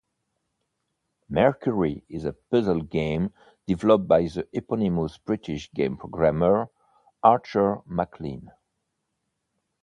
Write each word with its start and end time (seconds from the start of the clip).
"Mercury" 1.29 2.03
is 2.09 2.25
a 2.25 2.33
puzzle 2.33 2.81
game 2.81 3.31
developed 3.67 4.07
by 4.07 4.23
the 4.23 4.47
eponymous 4.51 5.19
British 5.19 5.71
game 5.73 5.95
programmer, 5.95 6.71
Archer 7.21 7.81
MacLean. 7.85 8.49